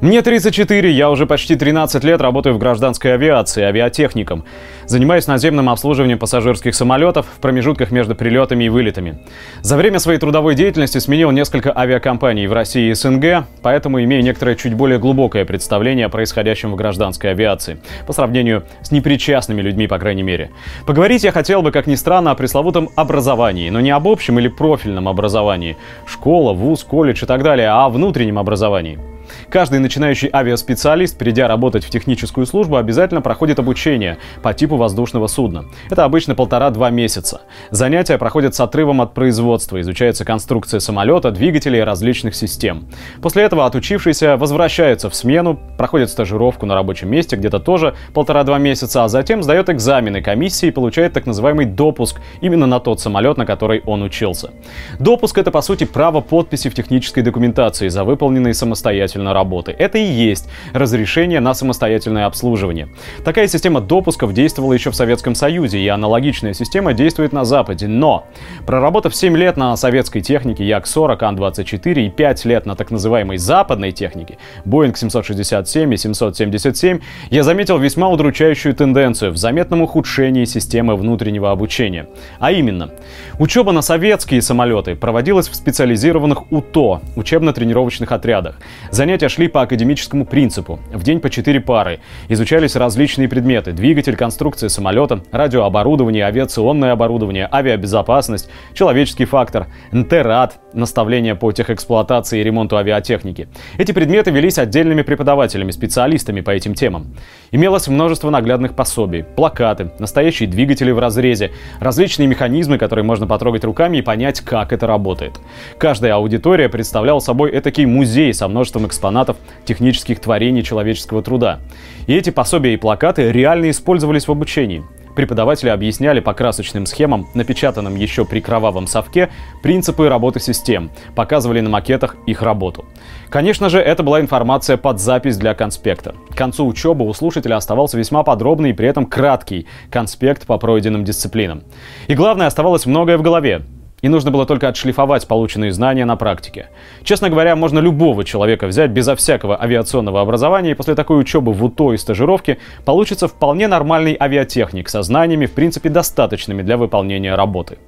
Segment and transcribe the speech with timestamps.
[0.00, 4.46] Мне 34, я уже почти 13 лет работаю в гражданской авиации, авиатехником.
[4.86, 9.18] Занимаюсь наземным обслуживанием пассажирских самолетов в промежутках между прилетами и вылетами.
[9.60, 14.56] За время своей трудовой деятельности сменил несколько авиакомпаний в России и СНГ, поэтому имею некоторое
[14.56, 19.98] чуть более глубокое представление о происходящем в гражданской авиации, по сравнению с непричастными людьми, по
[19.98, 20.50] крайней мере.
[20.86, 24.48] Поговорить я хотел бы, как ни странно, о пресловутом образовании, но не об общем или
[24.48, 29.09] профильном образовании, школа, вуз, колледж и так далее, а о внутреннем образовании.
[29.48, 35.64] Каждый начинающий авиаспециалист, придя работать в техническую службу, обязательно проходит обучение по типу воздушного судна.
[35.90, 37.42] Это обычно полтора-два месяца.
[37.70, 42.86] Занятия проходят с отрывом от производства, изучается конструкция самолета, двигателей и различных систем.
[43.22, 49.04] После этого отучившийся возвращается в смену, проходит стажировку на рабочем месте, где-то тоже полтора-два месяца,
[49.04, 53.46] а затем сдает экзамены комиссии и получает так называемый допуск именно на тот самолет, на
[53.46, 54.50] который он учился.
[54.98, 59.74] Допуск это по сути право подписи в технической документации за выполненные самостоятельно самостоятельно работы.
[59.78, 62.88] Это и есть разрешение на самостоятельное обслуживание.
[63.24, 67.86] Такая система допусков действовала еще в Советском Союзе, и аналогичная система действует на Западе.
[67.86, 68.24] Но,
[68.66, 73.92] проработав 7 лет на советской технике Як-40, Ан-24 и 5 лет на так называемой западной
[73.92, 81.50] технике Boeing 767 и 777, я заметил весьма удручающую тенденцию в заметном ухудшении системы внутреннего
[81.50, 82.06] обучения.
[82.38, 82.90] А именно,
[83.38, 88.56] учеба на советские самолеты проводилась в специализированных УТО, учебно-тренировочных отрядах.
[88.90, 90.78] Занятия Занятия шли по академическому принципу.
[90.92, 91.98] В день по четыре пары.
[92.28, 93.72] Изучались различные предметы.
[93.72, 102.76] Двигатель, конструкция самолета, радиооборудование, авиационное оборудование, авиабезопасность, человеческий фактор, НТРАД, наставления по техэксплуатации и ремонту
[102.76, 103.48] авиатехники.
[103.78, 107.08] Эти предметы велись отдельными преподавателями, специалистами по этим темам.
[107.50, 113.96] Имелось множество наглядных пособий, плакаты, настоящие двигатели в разрезе, различные механизмы, которые можно потрогать руками
[113.96, 115.40] и понять, как это работает.
[115.78, 121.60] Каждая аудитория представляла собой этакий музей со множеством экспонатов экспонатов технических творений человеческого труда.
[122.06, 124.84] И эти пособия и плакаты реально использовались в обучении.
[125.16, 129.30] Преподаватели объясняли по красочным схемам, напечатанным еще при кровавом совке,
[129.62, 132.84] принципы работы систем, показывали на макетах их работу.
[133.28, 136.14] Конечно же, это была информация под запись для конспекта.
[136.30, 141.04] К концу учебы у слушателя оставался весьма подробный и при этом краткий конспект по пройденным
[141.04, 141.62] дисциплинам.
[142.06, 143.62] И главное, оставалось многое в голове.
[144.02, 146.68] И нужно было только отшлифовать полученные знания на практике.
[147.02, 151.64] Честно говоря, можно любого человека взять безо всякого авиационного образования, и после такой учебы в
[151.64, 157.78] УТО и стажировки получится вполне нормальный авиатехник со знаниями, в принципе, достаточными для выполнения работы.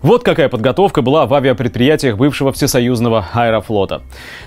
[0.00, 4.02] Вот какая подготовка была в авиапредприятиях бывшего всесоюзного аэрофлота.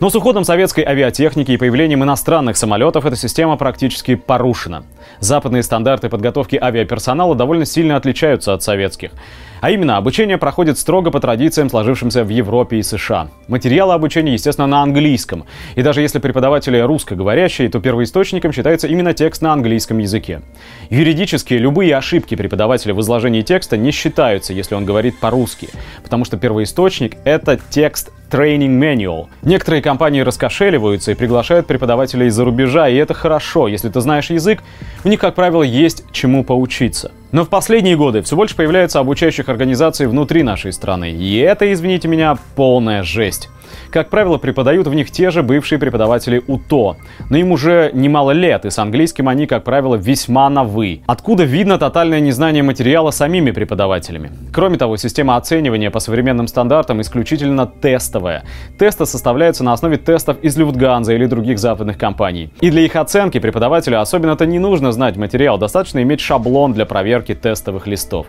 [0.00, 4.84] Но с уходом советской авиатехники и появлением иностранных самолетов эта система практически порушена.
[5.20, 9.12] Западные стандарты подготовки авиаперсонала довольно сильно отличаются от советских.
[9.60, 13.28] А именно, обучение проходит строго по традициям, сложившимся в Европе и США.
[13.48, 15.44] Материалы обучения, естественно, на английском.
[15.74, 20.42] И даже если преподаватели русскоговорящие, то первоисточником считается именно текст на английском языке.
[20.90, 25.68] Юридически любые ошибки преподавателя в изложении текста не считаются, если он говорит по-русски,
[26.02, 29.26] потому что первоисточник— это текст Training Manual.
[29.42, 33.68] Некоторые компании раскошеливаются и приглашают преподавателей из-за рубежа, и это хорошо.
[33.68, 34.62] Если ты знаешь язык,
[35.04, 37.12] у них, как правило, есть чему поучиться.
[37.36, 41.10] Но в последние годы все больше появляется обучающих организаций внутри нашей страны.
[41.10, 43.50] И это, извините меня, полная жесть.
[43.90, 46.96] Как правило, преподают в них те же бывшие преподаватели УТО.
[47.30, 51.00] Но им уже немало лет, и с английским они, как правило, весьма на «вы».
[51.06, 54.30] Откуда видно тотальное незнание материала самими преподавателями.
[54.52, 58.44] Кроме того, система оценивания по современным стандартам исключительно тестовая.
[58.78, 62.50] Тесты составляются на основе тестов из Люфтганза или других западных компаний.
[62.60, 67.34] И для их оценки преподавателю особенно-то не нужно знать материал, достаточно иметь шаблон для проверки
[67.34, 68.26] тестовых листов.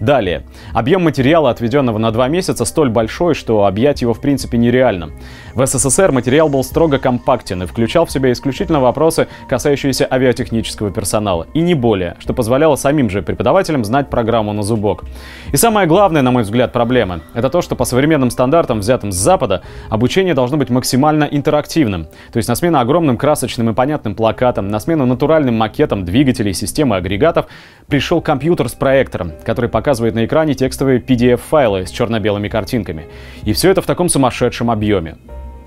[0.00, 0.42] Далее.
[0.74, 5.10] Объем материала, отведенного на два месяца, столь большой, что объять его в принципе нереально.
[5.54, 11.46] В СССР материал был строго компактен и включал в себя исключительно вопросы, касающиеся авиатехнического персонала.
[11.54, 15.04] И не более, что позволяло самим же преподавателям знать программу на зубок.
[15.52, 19.16] И самое главное, на мой взгляд, проблема— это то, что по современным стандартам, взятым с
[19.16, 22.04] Запада, обучение должно быть максимально интерактивным.
[22.32, 26.96] То есть на смену огромным красочным и понятным плакатам, на смену натуральным макетам двигателей, системы,
[26.96, 27.46] агрегатов
[27.88, 33.06] пришел компьютер с проектором, который показывает показывает на экране текстовые PDF-файлы с черно-белыми картинками.
[33.44, 35.14] И все это в таком сумасшедшем объеме.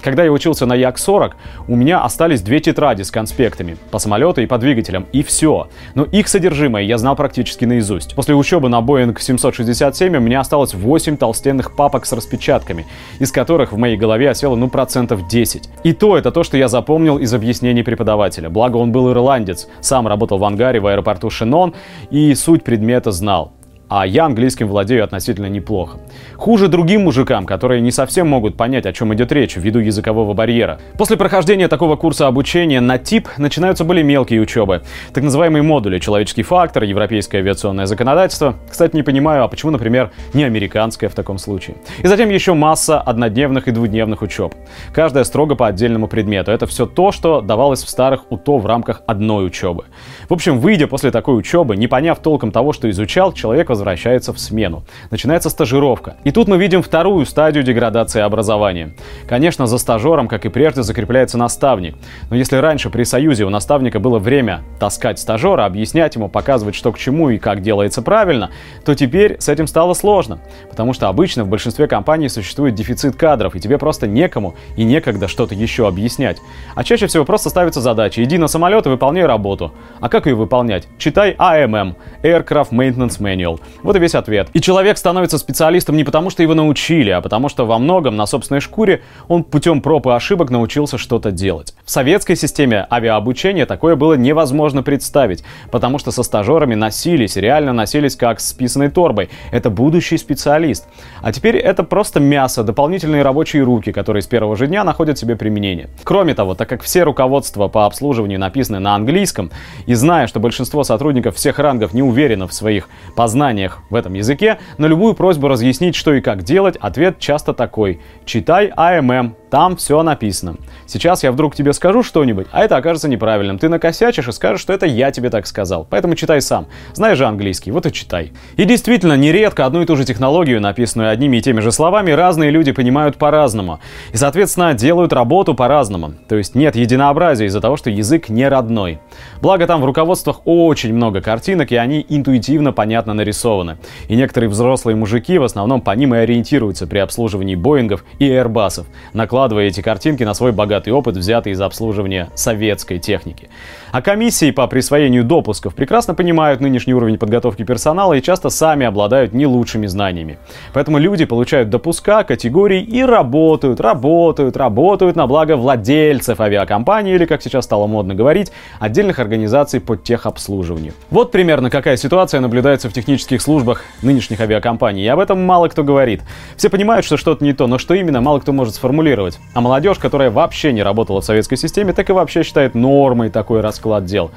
[0.01, 1.31] Когда я учился на Як-40,
[1.69, 5.69] у меня остались две тетради с конспектами по самолету и по двигателям, и все.
[5.95, 8.13] Но их содержимое я знал практически наизусть.
[8.13, 12.85] После учебы на Boeing 767 у меня осталось 8 толстенных папок с распечатками,
[13.19, 15.69] из которых в моей голове осело ну процентов 10.
[15.85, 18.49] И то это то, что я запомнил из объяснений преподавателя.
[18.49, 21.73] Благо он был ирландец, сам работал в ангаре в аэропорту Шинон
[22.11, 23.53] и суть предмета знал.
[23.89, 25.97] А я английским владею относительно неплохо.
[26.35, 30.79] Хуже другим мужикам, которые не совсем могут понять, о чем идет речь ввиду языкового барьера.
[30.97, 34.83] После прохождения такого курса обучения на тип начинаются более мелкие учебы.
[35.13, 38.55] Так называемые модули «Человеческий фактор», «Европейское авиационное законодательство».
[38.69, 41.77] Кстати, не понимаю, а почему, например, не американское в таком случае.
[42.03, 44.53] И затем еще масса однодневных и двудневных учеб.
[44.93, 46.51] Каждая строго по отдельному предмету.
[46.51, 49.85] Это все то, что давалось в старых УТО в рамках одной учебы.
[50.29, 54.83] В общем, выйдя после такой учебы, не поняв толком того, что изучал, человек в смену.
[55.11, 56.17] Начинается стажировка.
[56.23, 58.91] И тут мы видим вторую стадию деградации образования.
[59.27, 61.95] Конечно, за стажером, как и прежде, закрепляется наставник.
[62.29, 66.91] Но если раньше при Союзе у наставника было время таскать стажера, объяснять ему, показывать, что
[66.91, 68.51] к чему и как делается правильно,
[68.85, 70.39] то теперь с этим стало сложно.
[70.69, 75.27] Потому что обычно в большинстве компаний существует дефицит кадров, и тебе просто некому и некогда
[75.27, 76.37] что-то еще объяснять.
[76.75, 79.73] А чаще всего просто ставится задача «иди на самолет и выполняй работу».
[79.99, 80.87] А как ее выполнять?
[80.97, 83.59] Читай AMM– Aircraft Maintenance Manual.
[83.83, 84.49] Вот и весь ответ.
[84.53, 88.25] И человек становится специалистом не потому, что его научили, а потому что во многом на
[88.25, 91.73] собственной шкуре он путем проб и ошибок научился что-то делать.
[91.85, 98.15] В советской системе авиаобучения такое было невозможно представить, потому что со стажерами носились, реально носились
[98.15, 99.29] как с писаной торбой.
[99.51, 100.85] Это будущий специалист.
[101.21, 105.35] А теперь это просто мясо, дополнительные рабочие руки, которые с первого же дня находят себе
[105.35, 105.89] применение.
[106.03, 109.51] Кроме того, так как все руководства по обслуживанию написаны на английском,
[109.85, 114.59] и зная, что большинство сотрудников всех рангов не уверено в своих познаниях в этом языке,
[114.77, 117.99] на любую просьбу разъяснить, что и как делать, ответ часто такой.
[118.25, 120.57] Читай АММ, там все написано.
[120.85, 123.57] Сейчас я вдруг тебе скажу что-нибудь, а это окажется неправильным.
[123.57, 125.87] Ты накосячишь и скажешь, что это я тебе так сказал.
[125.89, 126.67] Поэтому читай сам.
[126.93, 128.31] Знаешь же английский, вот и читай.
[128.57, 132.51] И действительно, нередко одну и ту же технологию, написанную одними и теми же словами, разные
[132.51, 133.79] люди понимают по-разному.
[134.13, 136.13] И, соответственно, делают работу по-разному.
[136.27, 138.99] То есть нет единообразия из-за того, что язык не родной.
[139.41, 143.77] Благо там в руководствах очень много картинок, и они интуитивно понятно нарисованы.
[144.07, 148.85] И некоторые взрослые мужики в основном по ним и ориентируются при обслуживании Боингов и Airbusов,
[149.13, 153.49] накладывая эти картинки на свой богатый опыт, взятый из обслуживания советской техники.
[153.91, 159.33] А комиссии по присвоению допусков прекрасно понимают нынешний уровень подготовки персонала и часто сами обладают
[159.33, 160.37] не лучшими знаниями.
[160.73, 167.41] Поэтому люди получают допуска, категории и работают, работают, работают на благо владельцев авиакомпании или, как
[167.41, 170.93] сейчас стало модно говорить, отдельных организаций по техобслуживанию.
[171.09, 175.03] Вот примерно какая ситуация наблюдается в технических службах нынешних авиакомпаний.
[175.03, 176.21] И об этом мало кто говорит.
[176.55, 179.28] Все понимают, что что-то не то, но что именно, мало кто может сформулировать.
[179.53, 183.61] А молодежь, которая вообще не работала в советской системе, так и вообще считает нормой такой
[183.61, 184.31] расклад дел.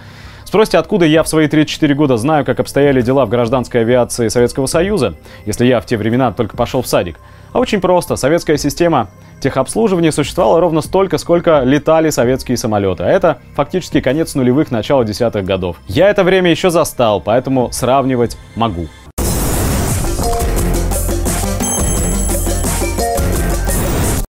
[0.44, 4.66] Спросите, откуда я в свои 34 года знаю, как обстояли дела в гражданской авиации Советского
[4.66, 5.14] Союза,
[5.46, 7.18] если я в те времена только пошел в садик?
[7.54, 8.16] А очень просто.
[8.16, 9.08] Советская система
[9.40, 13.02] техобслуживания существовала ровно столько, сколько летали советские самолеты.
[13.02, 15.76] А это фактически конец нулевых, начало десятых годов.
[15.86, 18.88] Я это время еще застал, поэтому сравнивать могу.